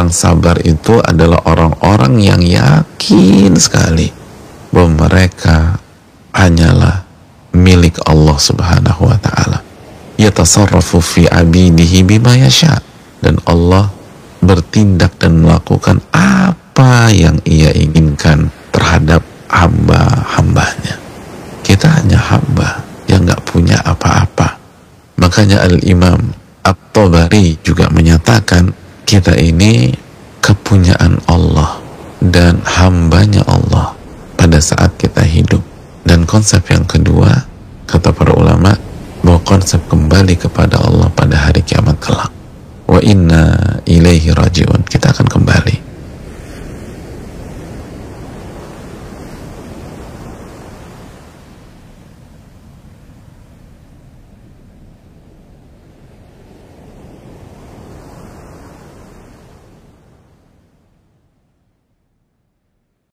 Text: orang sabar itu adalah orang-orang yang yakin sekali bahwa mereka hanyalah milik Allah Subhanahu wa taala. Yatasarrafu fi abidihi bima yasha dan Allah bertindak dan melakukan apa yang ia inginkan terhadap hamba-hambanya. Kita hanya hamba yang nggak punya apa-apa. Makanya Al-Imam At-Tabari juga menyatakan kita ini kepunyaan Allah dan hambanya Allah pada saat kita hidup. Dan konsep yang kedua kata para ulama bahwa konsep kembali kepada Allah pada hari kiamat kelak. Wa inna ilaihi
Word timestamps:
orang 0.00 0.16
sabar 0.16 0.56
itu 0.64 0.96
adalah 0.96 1.44
orang-orang 1.44 2.24
yang 2.24 2.40
yakin 2.40 3.52
sekali 3.60 4.08
bahwa 4.72 5.04
mereka 5.04 5.76
hanyalah 6.32 7.04
milik 7.52 8.00
Allah 8.08 8.40
Subhanahu 8.40 9.04
wa 9.04 9.20
taala. 9.20 9.60
Yatasarrafu 10.16 11.04
fi 11.04 11.28
abidihi 11.28 12.00
bima 12.00 12.32
yasha 12.32 12.80
dan 13.20 13.36
Allah 13.44 13.92
bertindak 14.40 15.20
dan 15.20 15.44
melakukan 15.44 16.00
apa 16.16 17.12
yang 17.12 17.36
ia 17.44 17.68
inginkan 17.76 18.48
terhadap 18.72 19.20
hamba-hambanya. 19.52 20.96
Kita 21.60 22.00
hanya 22.00 22.16
hamba 22.16 22.88
yang 23.04 23.28
nggak 23.28 23.44
punya 23.44 23.76
apa-apa. 23.84 24.56
Makanya 25.20 25.60
Al-Imam 25.60 26.32
At-Tabari 26.64 27.60
juga 27.60 27.92
menyatakan 27.92 28.80
kita 29.10 29.34
ini 29.34 29.90
kepunyaan 30.38 31.18
Allah 31.26 31.82
dan 32.22 32.62
hambanya 32.62 33.42
Allah 33.42 33.98
pada 34.38 34.62
saat 34.62 34.94
kita 35.02 35.26
hidup. 35.26 35.66
Dan 36.06 36.30
konsep 36.30 36.62
yang 36.70 36.86
kedua 36.86 37.50
kata 37.90 38.14
para 38.14 38.30
ulama 38.38 38.70
bahwa 39.26 39.42
konsep 39.42 39.82
kembali 39.90 40.38
kepada 40.38 40.78
Allah 40.78 41.10
pada 41.10 41.34
hari 41.50 41.66
kiamat 41.66 41.98
kelak. 41.98 42.30
Wa 42.86 43.02
inna 43.02 43.58
ilaihi 43.82 44.30